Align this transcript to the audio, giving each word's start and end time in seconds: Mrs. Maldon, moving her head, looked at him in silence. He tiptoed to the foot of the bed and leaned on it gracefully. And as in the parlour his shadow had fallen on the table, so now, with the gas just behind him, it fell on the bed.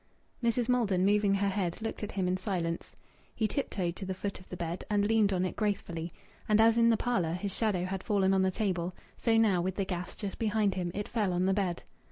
Mrs. 0.43 0.67
Maldon, 0.67 1.05
moving 1.05 1.35
her 1.35 1.47
head, 1.49 1.79
looked 1.79 2.01
at 2.01 2.13
him 2.13 2.27
in 2.27 2.35
silence. 2.35 2.95
He 3.35 3.47
tiptoed 3.47 3.95
to 3.97 4.03
the 4.07 4.15
foot 4.15 4.39
of 4.39 4.49
the 4.49 4.57
bed 4.57 4.83
and 4.89 5.05
leaned 5.07 5.31
on 5.31 5.45
it 5.45 5.55
gracefully. 5.55 6.11
And 6.49 6.59
as 6.59 6.75
in 6.75 6.89
the 6.89 6.97
parlour 6.97 7.33
his 7.33 7.53
shadow 7.55 7.85
had 7.85 8.01
fallen 8.03 8.33
on 8.33 8.41
the 8.41 8.49
table, 8.49 8.95
so 9.15 9.37
now, 9.37 9.61
with 9.61 9.75
the 9.75 9.85
gas 9.85 10.15
just 10.15 10.39
behind 10.39 10.73
him, 10.73 10.89
it 10.95 11.07
fell 11.07 11.31
on 11.33 11.45
the 11.45 11.53
bed. 11.53 11.83